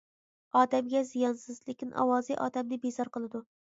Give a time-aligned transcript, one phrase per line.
[0.61, 3.43] ئادەمگە زىيانسىز، لېكىن ئاۋازى ئادەمنى بىزار قىلىدۇ.